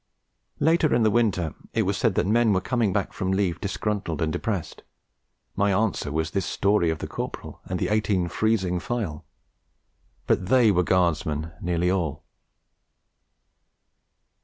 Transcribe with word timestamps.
Later 0.59 0.95
in 0.95 1.03
the 1.03 1.11
winter, 1.11 1.53
it 1.75 1.83
was 1.83 1.95
said 1.95 2.15
that 2.15 2.25
men 2.25 2.53
were 2.53 2.59
coming 2.59 2.91
back 2.91 3.13
from 3.13 3.29
leave 3.31 3.61
disgruntled 3.61 4.19
and 4.19 4.33
depressed. 4.33 4.81
My 5.55 5.71
answer 5.71 6.11
was 6.11 6.31
this 6.31 6.43
story 6.47 6.89
of 6.89 6.97
the 6.97 7.07
Corporal 7.07 7.61
and 7.65 7.77
the 7.77 7.89
eighteen 7.89 8.27
freezing 8.27 8.79
file. 8.79 9.25
But 10.25 10.47
they 10.47 10.71
were 10.71 10.81
Guardsmen 10.81 11.51
nearly 11.61 11.91
all. 11.91 12.23